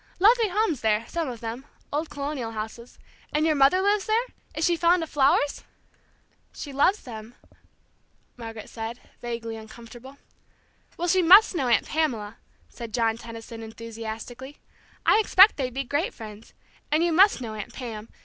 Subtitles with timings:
[0.19, 1.63] Lovely homes there, some of them,
[1.93, 2.97] old colonial houses.
[3.31, 4.23] And your mother lives there?
[4.55, 5.63] Is she fond of flowers?"
[6.55, 7.35] "She loves them,"
[8.35, 10.17] Margaret said, vaguely uncomfortable.
[10.97, 12.37] "Well, she must know Aunt Pamela,"
[12.67, 14.57] said John Tenison, enthusiastically.
[15.05, 16.55] "I expect they'd be great friends.
[16.91, 18.09] And you must know Aunt Pam.